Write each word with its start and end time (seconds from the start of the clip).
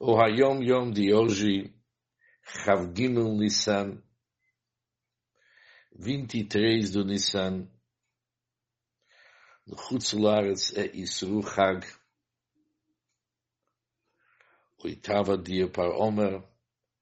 O 0.00 0.16
Hayom 0.16 0.62
Yom 0.62 0.92
de 0.92 1.12
hoje, 1.12 1.74
Chavgimel 2.44 3.34
Nissan, 3.36 4.00
23 5.90 6.92
do 6.92 7.04
Nissan, 7.04 7.68
Chutzularetz 9.76 10.72
é 10.76 10.86
Isru 10.94 11.42
Chag, 11.42 11.84
oitava 14.84 15.36
dia 15.36 15.68
para 15.68 15.90
Omer, 15.98 16.44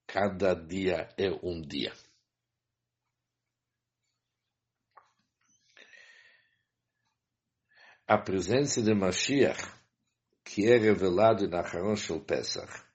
cada 0.07 0.55
dia 0.55 1.07
é 1.19 1.31
um 1.43 1.61
dia. 1.61 1.93
A 8.07 8.17
presença 8.17 8.81
de 8.81 8.95
Mashiach, 8.95 9.71
que 10.43 10.65
é 10.65 10.79
revelado 10.79 11.47
na 11.47 11.61
Haron 11.61 11.95
Shel 11.95 12.25
Pesach, 12.25 12.86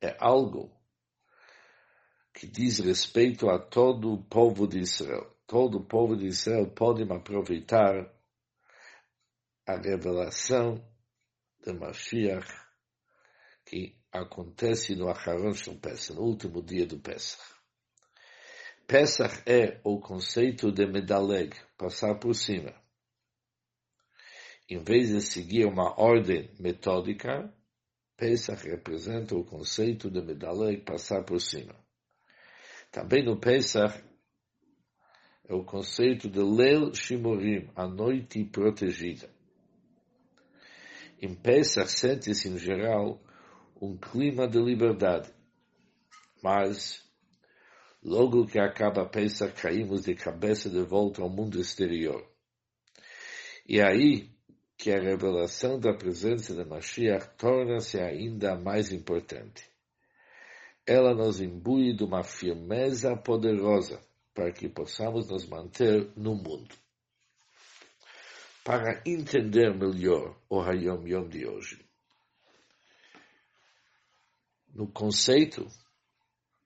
é 0.00 0.16
algo 0.18 0.70
que 2.32 2.46
diz 2.46 2.78
respeito 2.78 3.50
a 3.50 3.58
todo 3.58 4.12
o 4.12 4.22
povo 4.24 4.66
de 4.66 4.78
Israel. 4.78 5.36
Todo 5.46 5.78
o 5.78 5.84
povo 5.84 6.16
de 6.16 6.26
Israel 6.26 6.70
pode 6.70 7.02
aproveitar 7.02 8.10
a 9.66 9.76
revelação 9.76 10.82
de 11.64 11.72
Mashiach 11.72 12.48
que 13.64 14.00
acontece 14.12 14.96
no 14.96 15.08
Acharon 15.08 15.52
Shel 15.52 15.78
Pesach, 15.78 16.14
no 16.14 16.22
último 16.22 16.62
dia 16.62 16.86
do 16.86 16.98
Pesach. 16.98 17.40
Pesach 18.86 19.42
é 19.46 19.80
o 19.84 20.00
conceito 20.00 20.72
de 20.72 20.86
medaleg, 20.86 21.54
passar 21.76 22.18
por 22.18 22.34
cima. 22.34 22.74
Em 24.68 24.82
vez 24.82 25.08
de 25.08 25.20
seguir 25.20 25.66
uma 25.66 26.00
ordem 26.00 26.52
metódica, 26.58 27.52
Pesach 28.20 28.68
representa 28.68 29.34
o 29.34 29.42
conceito 29.42 30.10
de 30.10 30.20
medaleg, 30.20 30.82
passar 30.84 31.24
por 31.24 31.40
cima. 31.40 31.74
Também 32.92 33.24
no 33.24 33.40
Pesach 33.40 34.04
é 35.48 35.54
o 35.54 35.64
conceito 35.64 36.28
de 36.28 36.38
Leil 36.38 36.92
Shimorim, 36.92 37.70
a 37.74 37.88
noite 37.88 38.44
protegida. 38.44 39.30
Em 41.18 41.34
Pesach 41.34 41.90
sente-se, 41.90 42.46
em 42.50 42.58
geral, 42.58 43.24
um 43.80 43.96
clima 43.96 44.46
de 44.46 44.60
liberdade. 44.60 45.32
Mas, 46.42 47.02
logo 48.02 48.46
que 48.46 48.58
acaba 48.58 49.08
Pesach, 49.08 49.54
caímos 49.54 50.02
de 50.02 50.14
cabeça 50.14 50.68
de 50.68 50.82
volta 50.82 51.22
ao 51.22 51.30
mundo 51.30 51.58
exterior. 51.58 52.22
E 53.66 53.80
aí 53.80 54.30
que 54.80 54.90
a 54.90 54.98
revelação 54.98 55.78
da 55.78 55.92
presença 55.92 56.54
de 56.54 56.64
Mashiach 56.64 57.36
torna-se 57.36 58.00
ainda 58.00 58.58
mais 58.58 58.90
importante. 58.90 59.70
Ela 60.86 61.14
nos 61.14 61.38
imbui 61.38 61.94
de 61.94 62.02
uma 62.02 62.24
firmeza 62.24 63.14
poderosa 63.14 64.00
para 64.32 64.50
que 64.50 64.70
possamos 64.70 65.28
nos 65.28 65.46
manter 65.46 66.10
no 66.16 66.34
mundo. 66.34 66.74
Para 68.64 69.02
entender 69.04 69.74
melhor 69.74 70.34
o 70.48 70.62
Hayom 70.62 71.06
Yom 71.06 71.28
de 71.28 71.46
hoje, 71.46 71.84
no 74.72 74.90
conceito 74.90 75.68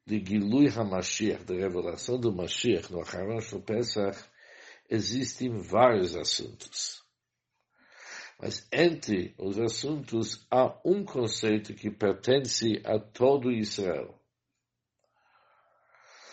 de 0.07 0.25
Gilui 0.25 0.69
HaMashiach, 0.69 1.45
de 1.45 1.57
revelação 1.57 2.21
do 2.21 2.33
Mashiach 2.33 2.93
no 2.93 3.01
Aharon 3.01 3.41
Shel 3.41 3.61
Pesach, 3.63 4.17
existem 4.89 5.59
vários 5.59 6.15
assuntos. 6.15 7.04
Mas 8.45 8.69
entre 8.71 9.35
os 9.39 9.59
assuntos 9.59 10.47
há 10.51 10.79
um 10.85 11.03
conceito 11.03 11.73
que 11.73 11.91
pertence 11.91 12.83
a 12.85 12.99
todo 12.99 13.51
Israel. 13.51 14.21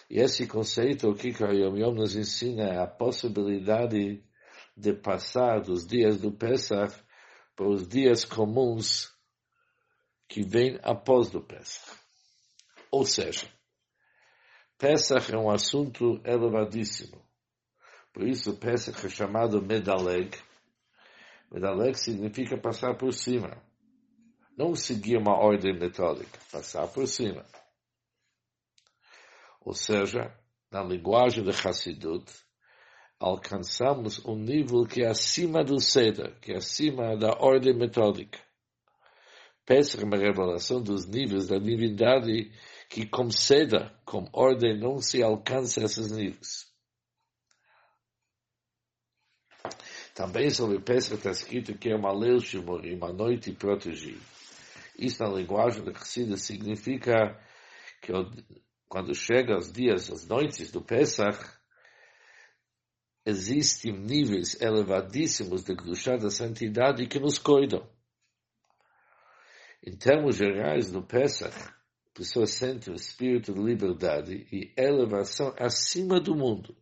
E 0.09 0.19
esse 0.19 0.45
conceito, 0.45 1.07
o 1.07 1.15
que 1.15 1.29
Yom 1.29 1.77
Yom 1.77 1.93
nos 1.93 2.13
ensina, 2.13 2.63
é 2.63 2.77
a 2.77 2.85
possibilidade 2.85 4.21
de 4.75 4.93
passar 4.93 5.61
dos 5.61 5.87
dias 5.87 6.19
do 6.19 6.33
Pesach 6.33 6.93
para 7.55 7.69
os 7.69 7.87
dias 7.87 8.25
comuns 8.25 9.09
que 10.27 10.43
vem 10.43 10.77
após 10.83 11.29
do 11.29 11.41
Pesach. 11.41 11.97
Ou 12.91 13.05
seja, 13.05 13.47
Pesach 14.77 15.33
é 15.33 15.37
um 15.37 15.49
assunto 15.49 16.21
elevadíssimo. 16.25 17.25
Por 18.11 18.27
isso 18.27 18.59
Pesach 18.59 19.05
é 19.05 19.09
chamado 19.09 19.61
Medaleg. 19.61 20.50
Medaleg 21.51 21.95
significa 21.95 22.57
passar 22.57 22.95
por 22.95 23.13
cima. 23.13 23.61
Não 24.57 24.73
seguir 24.73 25.17
uma 25.17 25.37
ordem 25.37 25.77
metódica, 25.77 26.39
passar 26.51 26.87
por 26.87 27.07
cima. 27.07 27.45
Ou 29.59 29.73
seja, 29.73 30.33
na 30.71 30.81
linguagem 30.81 31.43
de 31.43 31.49
Hassidut, 31.49 32.31
alcançamos 33.19 34.23
um 34.25 34.35
nível 34.35 34.83
que 34.85 35.03
é 35.03 35.07
acima 35.07 35.63
do 35.63 35.79
Seder, 35.79 36.39
que 36.39 36.53
é 36.53 36.57
acima 36.57 37.17
da 37.17 37.33
ordem 37.39 37.77
metódica. 37.77 38.39
Pesach 39.65 40.01
é 40.01 40.05
uma 40.05 40.17
revelação 40.17 40.81
dos 40.81 41.05
níveis 41.05 41.47
da 41.47 41.59
divindade 41.59 42.51
que 42.89 43.05
com 43.05 43.29
seda, 43.29 43.93
com 44.05 44.27
ordem, 44.33 44.79
não 44.79 44.99
se 44.99 45.21
alcança 45.21 45.83
esses 45.83 46.11
níveis. 46.11 46.70
Também 50.21 50.51
sobre 50.51 50.79
Pesach 50.79 51.15
está 51.15 51.31
escrito 51.31 51.75
que 51.75 51.89
é 51.89 51.95
uma 51.95 52.13
lei 52.13 52.39
shimorim, 52.39 52.95
uma 52.95 53.11
noite 53.11 53.51
protegida. 53.53 54.21
Isso 54.95 55.23
na 55.23 55.27
linguagem 55.31 55.83
da 55.83 55.95
Chassidus 55.95 56.43
significa 56.43 57.35
que 57.99 58.11
quando 58.87 59.15
chega 59.15 59.57
os 59.57 59.71
dias, 59.71 60.11
as 60.11 60.27
noites 60.27 60.69
do 60.71 60.79
Pesach, 60.79 61.39
existem 63.25 63.93
níveis 63.93 64.61
elevadíssimos 64.61 65.63
de 65.63 65.73
Gdushá 65.73 66.17
da 66.17 66.29
santidade 66.29 67.07
que 67.07 67.19
nos 67.19 67.39
cuidam. 67.39 67.89
Em 69.83 69.97
termos 69.97 70.35
gerais, 70.35 70.91
no 70.91 71.01
Pesach, 71.01 71.57
a 71.57 72.13
pessoa 72.13 72.45
sente 72.45 72.91
o 72.91 72.93
espírito 72.93 73.55
de 73.55 73.59
liberdade 73.59 74.47
e 74.51 74.71
elevação 74.77 75.51
acima 75.57 76.19
do 76.19 76.35
mundo. 76.35 76.77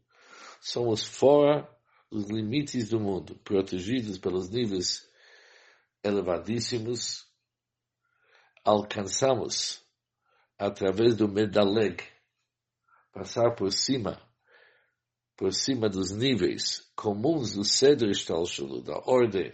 Somos 0.60 1.06
fora 1.06 1.79
dos 2.12 2.26
limites 2.30 2.90
do 2.90 3.00
mundo, 3.00 3.36
protegidos 3.44 4.18
pelos 4.18 4.50
níveis 4.50 5.08
elevadíssimos. 6.04 7.28
Alcançamos, 8.64 9.82
através 10.58 11.16
do 11.16 11.28
Medaleg, 11.28 12.04
passar 13.12 13.56
por 13.56 13.72
cima, 13.72 14.22
por 15.36 15.54
cima 15.54 15.90
dos 15.90 16.12
níveis 16.12 16.92
comuns 16.96 17.54
do 17.56 17.64
Cedro 17.64 18.10
Stalshulu, 18.12 18.82
da 18.82 18.98
ordem, 19.06 19.54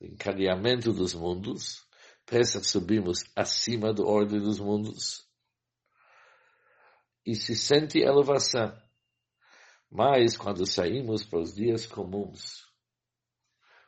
do 0.00 0.06
encadeamento 0.06 0.92
dos 0.92 1.14
mundos, 1.14 1.84
Pesach 2.26 2.66
subimos 2.66 3.22
acima 3.36 3.92
da 3.92 4.02
ordem 4.02 4.40
dos 4.40 4.58
mundos 4.58 5.28
e 7.26 7.34
se 7.34 7.54
sente 7.54 7.98
elevação. 7.98 8.83
Mas 9.96 10.36
quando 10.36 10.66
saímos 10.66 11.24
para 11.24 11.38
os 11.38 11.54
dias 11.54 11.86
comuns, 11.86 12.66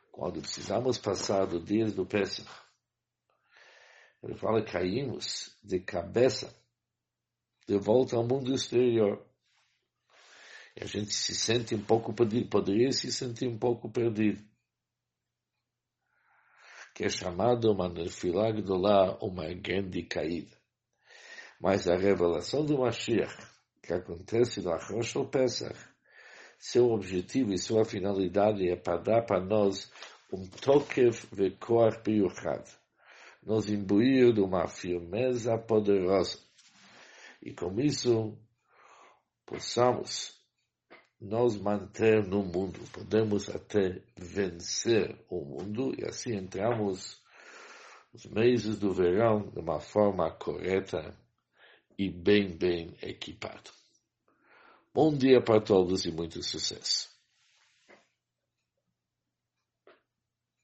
quando 0.09 0.39
precisamos 0.39 0.97
passar 0.97 1.45
dos 1.45 1.65
dias 1.65 1.93
do 1.93 2.05
Pesach, 2.05 2.49
ele 4.23 4.37
fala 4.37 4.63
caímos 4.63 5.53
de 5.61 5.81
cabeça 5.81 6.55
de 7.67 7.77
volta 7.77 8.15
ao 8.15 8.25
mundo 8.25 8.53
exterior. 8.53 9.21
E 10.77 10.83
a 10.85 10.87
gente 10.87 11.13
se 11.13 11.35
sente 11.35 11.75
um 11.75 11.83
pouco 11.83 12.13
perdido, 12.13 12.49
poderia 12.49 12.93
se 12.93 13.11
sentir 13.11 13.49
um 13.49 13.59
pouco 13.59 13.91
perdido 13.91 14.41
que 16.95 17.03
é 17.03 17.09
chamado 17.09 17.69
uma 17.69 17.89
gdolá, 17.89 19.19
uma 19.21 19.53
grande 19.53 20.03
caída. 20.03 20.57
Mas 21.59 21.85
a 21.87 21.97
revelação 21.97 22.65
do 22.65 22.79
Mashiach, 22.79 23.35
que 23.83 23.93
acontece 23.93 24.61
no 24.61 24.71
Achosh 24.71 25.13
Pesach, 25.29 25.96
seu 26.57 26.91
objetivo 26.91 27.53
e 27.53 27.57
sua 27.57 27.85
finalidade 27.85 28.67
é 28.67 28.75
para 28.75 28.97
dar 28.97 29.21
para 29.23 29.39
nós 29.39 29.91
um 30.31 30.45
tokev 30.47 31.15
vekoach 31.31 32.01
biyuchad, 32.03 32.65
nos 33.43 33.69
imbuir 33.69 34.33
de 34.33 34.41
uma 34.41 34.67
firmeza 34.67 35.57
poderosa. 35.57 36.39
E 37.41 37.53
com 37.53 37.79
isso, 37.79 38.37
possamos 39.45 40.35
nos 41.19 41.57
manter 41.57 42.25
no 42.27 42.43
mundo. 42.43 42.79
Podemos 42.91 43.49
até 43.49 44.01
vencer 44.17 45.23
o 45.29 45.43
mundo 45.45 45.93
e 45.97 46.05
assim 46.05 46.35
entramos 46.35 47.21
nos 48.13 48.25
meses 48.25 48.77
do 48.79 48.93
verão 48.93 49.49
de 49.49 49.59
uma 49.59 49.79
forma 49.79 50.29
correta 50.31 51.15
e 51.97 52.09
bem, 52.09 52.55
bem 52.55 52.95
equipado. 53.01 53.71
Bom 54.97 55.15
dia 55.15 55.39
para 55.39 55.61
todos 55.61 56.05
e 56.05 56.11
muito 56.11 56.41
sucesso. 56.41 57.16